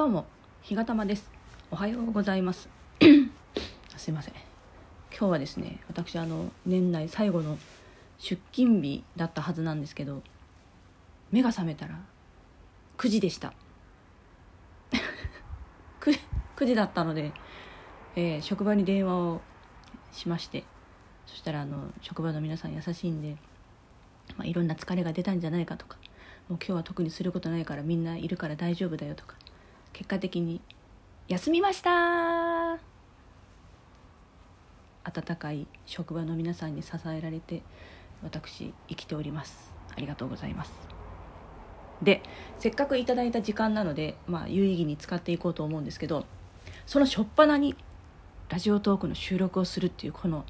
[0.00, 0.24] どうも
[0.62, 1.30] 日がたまです。
[1.70, 2.70] おはようございます。
[3.98, 4.34] すいません。
[5.10, 7.58] 今日はですね私あの年内最後の
[8.16, 10.22] 出勤日だったはずなんですけど
[11.30, 12.00] 目が覚めたら
[12.96, 13.52] 9時でした。
[16.00, 16.18] 9,
[16.56, 17.34] 9時だったので、
[18.16, 19.42] えー、職場に電話を
[20.12, 20.64] しまして
[21.26, 23.36] そしたらあの職場の皆さん優しいんで、
[24.38, 25.98] まあ、いろんな疲れが出たんじゃないかとか
[26.48, 29.36] もう今日は特にすることないからみんないるから大丈夫だよとか
[29.92, 30.60] 結果的に
[31.28, 32.78] 休みました。
[35.04, 37.62] 温かい職場の皆さんに支えられて
[38.22, 39.72] 私生きております。
[39.96, 40.72] ありがとうございます。
[42.02, 42.22] で
[42.58, 46.24] せっかくいただいた時間なので、まあ、有意義に使っていこうと思うんですけど
[46.86, 47.76] その初っ端に
[48.48, 50.44] ラジオトークの収録をするっていうこの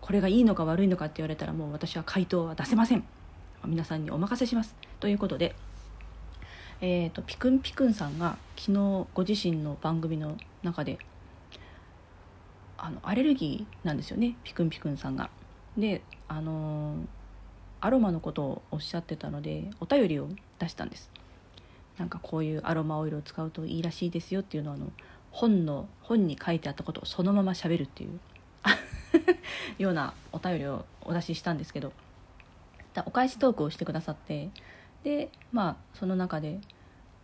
[0.00, 3.04] これがいいのか悪いのかって言われたらもう私は回答は出せません。
[3.66, 4.76] 皆さんにお任せします。
[5.00, 5.56] ということで
[6.80, 10.98] えーと、ピクンピクンさんが昨日ご自身の番組の中で
[12.76, 15.30] あのアレルギーなんですよねピクンピクンさんが。
[15.78, 16.96] であの
[17.80, 21.10] アロマのことをおっしゃってたのでお便りを出したんです。
[21.98, 24.92] なんかこういうアロマオイルを使うといいらしいですよっていうのはあの
[25.30, 28.20] 本の本に書いてあったことをそのまましゃべるっていう
[29.78, 31.92] ようなお便りをお出ししたんですけど
[33.06, 34.50] お返しトークをしてくださって
[35.04, 36.58] でまあその中で、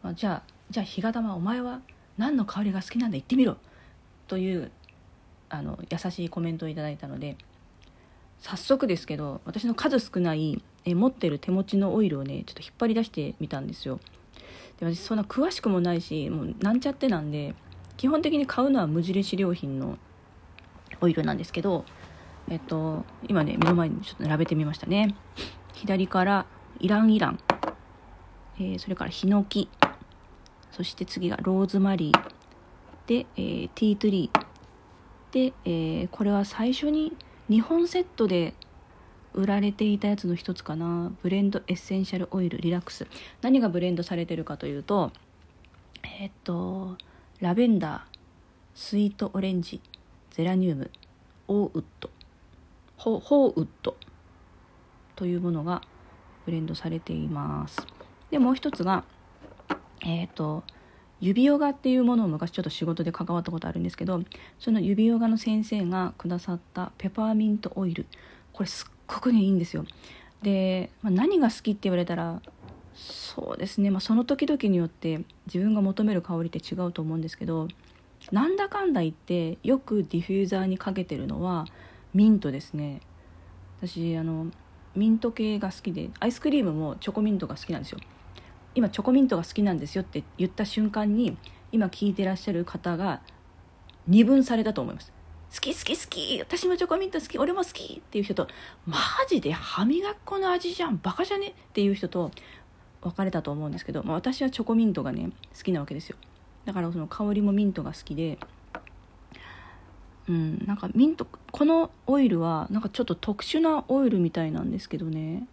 [0.02, 1.80] まあ、じゃあじゃあ日が玉お前は
[2.18, 3.56] 何の香りが好きなんだ言ってみろ
[4.28, 4.70] という
[5.48, 7.36] あの優しいコメントをいただいたので
[8.38, 13.98] 早速ですけど私の数少ないえ持ってる手持ちのオイルをねちょっと引っ張り出してみたんですよ。
[14.78, 17.54] で私そんな詳しくもないしもうなんちゃってなんで
[17.96, 19.98] 基本的に買うのは無印良品の
[21.00, 21.84] オイルなんですけど
[22.48, 25.14] えっと今ね目の前にちょっと並べてみましたね。
[25.74, 26.46] 左から
[26.78, 27.38] イランイラン。
[28.60, 29.68] えー、それからヒノキ。
[30.70, 32.30] そして次がローズマリー。
[33.06, 34.46] で、えー、ティートゥリー。
[35.32, 37.16] で、えー、これは最初に
[37.48, 38.52] 2本セットで
[39.32, 41.10] 売られていたやつの一つかな。
[41.22, 43.06] ブレンドエッセンシャルオイルリラックス。
[43.40, 45.10] 何がブレンドされてるかというと
[46.02, 46.98] えっと
[47.40, 48.00] ラベンダー
[48.74, 49.80] スイートオレンジ
[50.30, 50.90] ゼラニウム
[51.48, 52.10] オーウッド
[52.96, 53.96] ホーウッド
[55.16, 55.80] というものが
[56.44, 57.99] ブレンドされています。
[58.30, 59.04] でもう一つが
[60.02, 60.62] えっ、ー、と
[61.20, 64.22] 指ヨガっていうものを昔ちょっと仕事で関わったことあるんですけど
[64.58, 68.06] その指ヨガの先生がくださったペパーミントオイル
[68.52, 69.84] これすっごくねいいんですよ。
[70.42, 72.40] で、まあ、何が好きって言われたら
[72.94, 77.68] そうですね、まあ、その時々によって自分が求める香りって違うと思うんですけど
[78.32, 81.66] なんだかんだ言ってよくディフューザーにかけてるのは
[82.14, 83.00] ミントですね。
[83.80, 84.48] 私あの
[84.96, 87.98] ミント系が好きでアイスクリームもチョコミントが好きなんですよ。
[88.74, 91.36] 今チョコミントが好きなんですよって言った瞬間に
[91.72, 93.20] 今聞いてらっしゃる方が
[94.06, 95.12] 二分されたと思います。
[95.52, 98.46] 好き好き好き私もチョコミント好き俺も好きっていう人と
[98.86, 98.96] マ
[99.28, 102.30] ジで歯磨き粉の味じゃんバカじゃねっていう人と
[103.02, 106.16] 分かれたと思うんですけど、まあ、私はチョコミントがね好きなわけですよ。
[106.64, 108.38] だからその香りもミントが好きで
[110.30, 110.64] うん。
[110.64, 115.48] なんかミントこのオイルはなんかちょっと特殊なオイルみたいなんですけどね。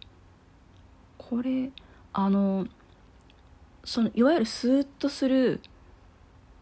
[1.18, 1.70] これ
[2.12, 2.66] あの
[3.84, 5.60] そのいわゆるスーッとする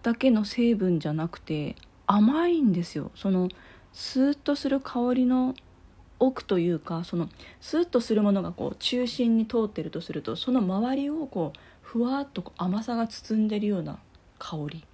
[0.02, 3.10] だけの成分じゃなくて甘いんですよ。
[3.14, 3.48] その
[3.92, 5.54] スーッとする香りの
[6.18, 7.28] 奥というかその
[7.60, 13.98] スーッとするものがこう中心に通ってるとするとその周りをこうふわっと甘さが包んでるような
[14.38, 14.84] 香り。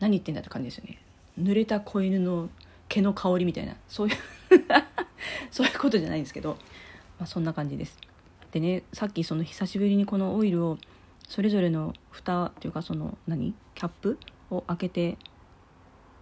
[0.00, 1.03] 何言ってんだって感じですよね。
[1.38, 2.48] 濡れた子犬の
[2.88, 4.16] 毛の香りみたいなそういう
[5.50, 6.56] そういうことじゃないんですけど、
[7.18, 7.98] まあ、そんな感じです。
[8.52, 10.78] でねさっきその久しぶりにこのオイルを
[11.28, 14.18] それぞれの蓋というかその何キャップ
[14.50, 15.18] を開けて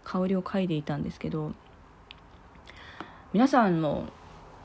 [0.04, 1.52] 香りを嗅いでいたんですけど
[3.32, 4.08] 皆さんの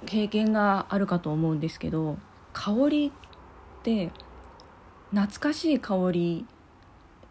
[0.06, 2.18] 経験があるかと思うんですけど
[2.54, 3.12] 香りっ
[3.83, 4.12] て
[5.12, 6.45] 懐かしい香り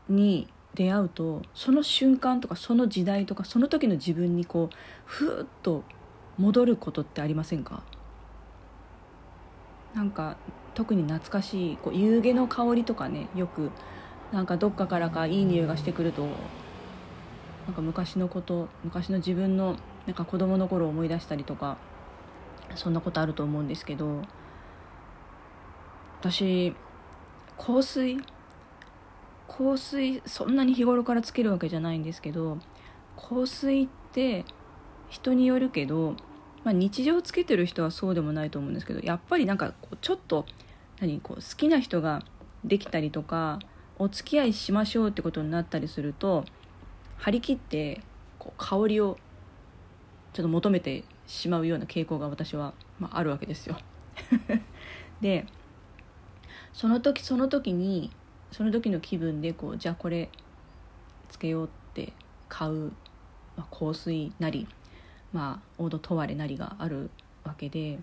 [0.08, 4.76] に出会うとその瞬間とかその時代とかその時の自分にこう
[5.06, 5.82] ふーっと
[6.38, 7.82] 戻ることってありませんか？
[9.94, 10.36] なんか
[10.74, 13.70] 特に懐かしいこう夕げの香りとかねよく
[14.30, 16.28] なんかどっかからかいい匂いがしてくると
[17.66, 19.76] なんか昔のこと昔の自分の
[20.06, 21.78] なんか子供の頃を思い出したりとか
[22.74, 24.22] そんなことあると思うんですけど
[26.20, 26.74] 私
[27.56, 28.18] 香水
[29.48, 32.58] 香水そんなに日頃からつけるわけじゃないんですけど
[33.16, 34.44] 香水って
[35.08, 36.16] 人によるけど
[36.66, 40.46] まあ、日常つけてる人はそうでもないと思うんですけどやっぱりなんかこうちょっと
[41.00, 42.24] 何こう好きな人が
[42.64, 43.60] できたりとか
[44.00, 46.44] お付き合いしましょうってことになったりすると
[47.18, 48.00] 張り切って
[48.40, 49.16] こう香りを
[50.32, 53.76] ちょっと求めてしまうような傾向が私は、まあ、あるわけですよ。
[55.22, 55.46] で
[56.72, 58.10] その時その時に
[58.52, 60.30] その時の気分でこうじゃあこれ
[61.28, 62.12] つけようって
[62.48, 62.92] 買う、
[63.56, 64.66] まあ、香水なり、
[65.32, 67.10] まあ、オードトワレなりがある
[67.44, 67.98] わけで。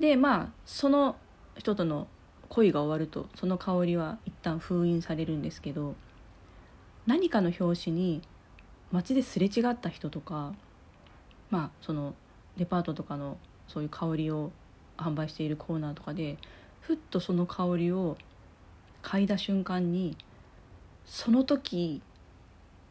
[0.00, 1.16] でまあその
[1.56, 2.08] 人との
[2.48, 5.94] 恋が終わるとその香りは一旦封印されるんですけど
[7.06, 8.22] 何かの表紙に
[8.90, 10.52] 街ですれ違った人とか
[11.50, 12.14] まあその
[12.56, 14.50] デパートとかのそういう香りを
[14.96, 16.38] 販売しているコーナーとかで
[16.80, 18.16] ふっとその香りを
[19.04, 20.16] 嗅いだ瞬間に
[21.04, 22.02] その時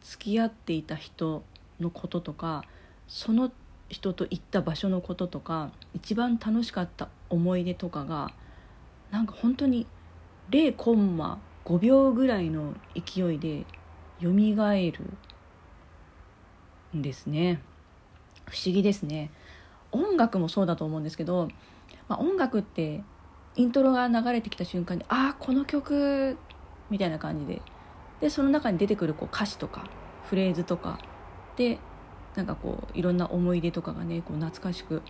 [0.00, 1.42] 付き合っていた人
[1.80, 2.64] のこととか
[3.08, 3.50] その
[3.88, 8.30] 人と行った場所のこととか一番楽しかった思い出とかが
[9.10, 9.86] なんか本当に
[10.50, 13.64] 0コンマ5秒ぐらいの勢いで
[14.20, 14.34] 蘇る
[16.96, 17.60] んですね。
[18.46, 19.30] 不思議ですね。
[19.90, 21.48] 音楽もそうだと思うんですけど、
[22.08, 23.02] まあ、音楽って
[23.56, 26.36] イントロが流れてきた瞬間にああこの曲
[26.90, 27.62] みたいな感じで
[28.20, 29.88] でその中に出てくるこう歌詞とか
[30.24, 30.98] フレーズとか
[31.56, 31.78] で
[32.34, 35.02] なんかこういろんな思い出とかがねこう懐かしく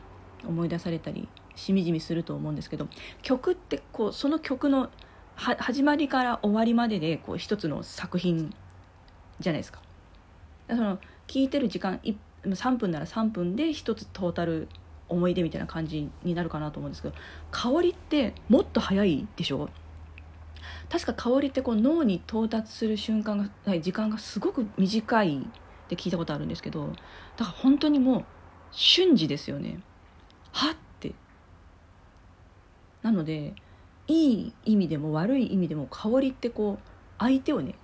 [0.47, 2.89] 思い出されたりしみじみすると思うんですけど
[3.23, 4.91] 曲ってこうその曲の
[5.37, 8.55] 始まりから終わりまででこう一つの作品
[9.41, 9.81] じゃないですか。
[10.69, 12.01] その聴いてる時間
[12.45, 14.69] 3分なら3分で一つトータル
[15.09, 17.15] 思い出みたいな感じになるかなと思うんですけど
[17.51, 19.69] 香りってもっと早いでしょ？
[20.89, 25.41] 確か香りってこう脳に到達する瞬間が時間がすごく短いっ
[25.89, 26.97] て聞いたことあるんですけどだか
[27.39, 28.25] ら本当にもう
[28.71, 29.81] 瞬時ですよね。
[30.53, 31.15] はって。
[33.03, 33.55] なので
[34.07, 37.75] いい意味でも悪い意味でも香りってこう相手をね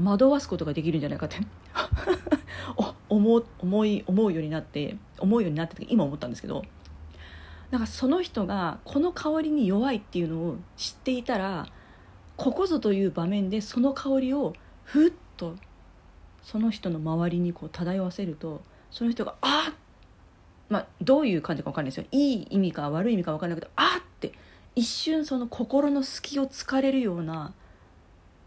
[0.00, 1.38] 惑わすことができるんじゃないかって。
[3.08, 6.64] 思思い思うようになって思うようになって今思ったんですけど
[7.70, 11.66] だかその人がこの香りに弱いっていうのを知っていたら
[12.36, 15.56] ここぞという場面でその香りをふっと
[16.42, 19.74] その人の周りにこう漂わせるとその人が「あっ!」
[20.70, 24.32] まあどういう感じか分かんないですよいい意味か悪い意味か分かんないけど「あっ!」って
[24.74, 27.52] 一瞬その心の隙を突かれるような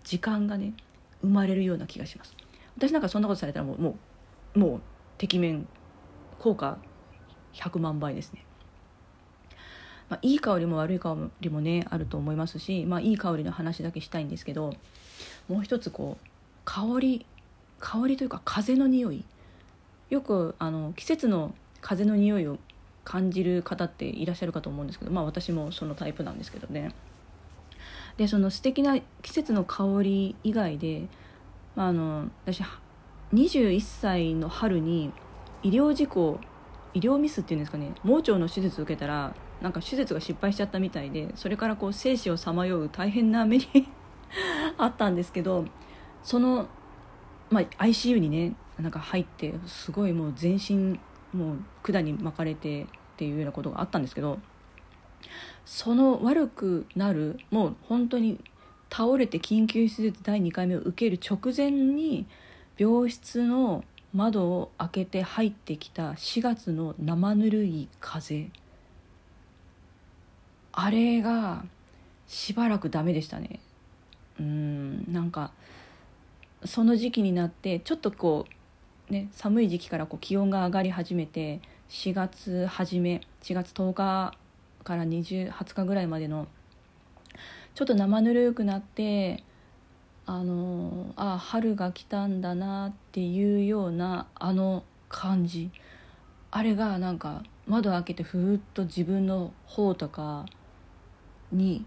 [0.04, 0.74] 時間がね
[1.22, 2.36] 生まれるような気がします
[2.78, 3.96] 私なんかそんなことされたらもうもう
[4.56, 4.82] もう
[5.18, 5.68] てきめん
[6.40, 6.78] 効果
[7.54, 8.44] 100万倍ですね、
[10.10, 14.74] まあ、いい香りも悪い香りもねあると思いますし、まあ、いい香りの話だけしたいんですけど
[15.48, 16.28] もう一つこう
[16.66, 17.26] 香り
[17.80, 19.26] 香りというか風の匂い。
[20.12, 22.60] よくあの季節の風の匂いを
[23.06, 26.94] 感じる方っていらっしゃるかと思うんですけどまあ私もそのタイプなんですけどね。
[28.18, 31.08] でその素敵な季節の香り以外で、
[31.76, 32.62] まあ、あの私
[33.34, 35.14] 21歳の春に
[35.64, 36.40] 医療事故
[36.94, 43.66] 医療ミスっていうんですかね盲腸の手術を受けたらなんか手術が失敗しちゃったみたいでそれからこう生死をさまよう大変な目に
[44.78, 45.66] あったんですけど
[46.24, 46.68] その、
[47.50, 51.00] まあ、ICU にねなんか入ってすごいもう全身
[51.34, 52.88] もう管に巻かれてっ
[53.18, 54.40] ていうようなことがあったんですけど
[55.66, 58.40] その悪くなるもう本当に
[58.90, 62.26] 倒れて緊急手術第2回目を受ける直前に
[62.82, 68.48] 病室の窓を開けて入ってきた4月の生ぬるい風。
[70.72, 71.64] あれが
[72.26, 73.60] しばらくダメでしたね。
[74.40, 75.52] うんなんか
[76.66, 78.48] その時期になってちょっとこ
[79.12, 84.36] うね寒い時期からこう気温が上がり始めて4月初め4月10日
[84.84, 86.48] から20 20日ぐらいまでの
[87.76, 89.44] ちょっと生ぬるくなって
[90.34, 95.72] あのあ春が来たんだなっていうようなあの感じ。
[96.52, 100.46] あれがなんか窓開けてふーっと自分の方とか
[101.52, 101.86] に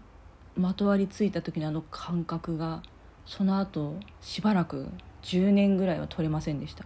[0.55, 2.83] まとわりついた時のあの感覚が
[3.25, 4.89] その後しばらく
[5.23, 6.83] 10年ぐらいは取れませんでした。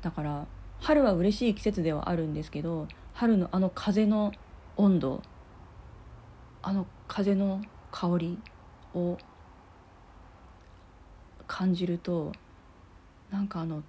[0.00, 0.46] だから
[0.80, 4.32] 春は嬉しい季節ではあるんですけど春のあの風の
[4.78, 5.22] 温度
[6.62, 7.60] あの風の
[7.92, 8.38] 香り
[8.94, 9.18] を
[11.46, 12.32] 感じると
[13.30, 13.82] なんかあの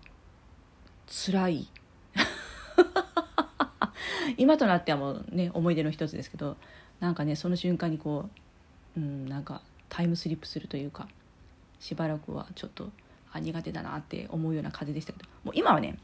[1.08, 1.68] 辛い
[4.38, 6.58] 今となってはもうね思い出の一つですけど
[7.00, 8.30] なんかねその瞬間にこ
[8.98, 11.08] う、うん、なんかタイムスリップするというか
[11.80, 12.90] しばらくはちょっと
[13.32, 15.98] あ苦手だなって思うような風でしたけどもう今はね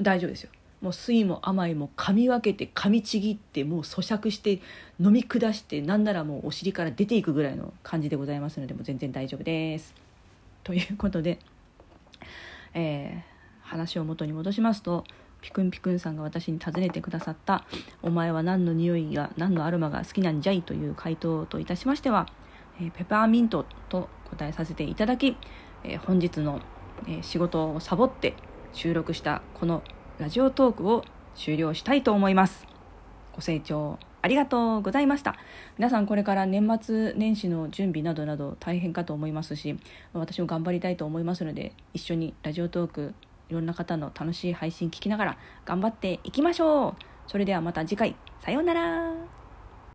[0.00, 4.60] 大丈夫ですよもう酸いも甘いも噛み分けて噛みちぎってもう咀嚼して
[5.00, 10.05] 飲み下してなんならもうお尻から出ていくぐらいの感じでございますのでもう全然大丈夫です。
[10.66, 11.38] ということで、
[12.74, 15.04] えー、話を元に戻しますと
[15.40, 17.64] ピクンピクンさんが私に尋ねてくださった
[18.02, 22.26] 「お前は何の匂いが何のアロマが好きなんじゃい?」という回答といたしましては、
[22.80, 25.36] えー、ペパーミントと答えさせていただき、
[25.84, 26.60] えー、本日の、
[27.06, 28.34] え仕事をサボって
[28.72, 29.84] 収録したこの
[30.18, 31.04] ラジオトークを
[31.36, 32.66] 終了したいと思います。
[33.32, 35.36] ご清聴ありがとうございました。
[35.78, 39.78] 皆さんこれから年末年始の準備などなど大変かと思いますし
[40.14, 43.14] 私も頑張りたいと思いますので一緒にラジオトーク
[43.48, 46.94] いろんな方の楽しい配信聞きながら頑張っていきましょう。
[47.28, 48.16] それではまた次回。
[48.40, 49.35] さようなら。